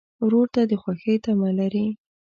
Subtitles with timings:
[0.25, 1.87] ورور ته د خوښۍ تمه لرې.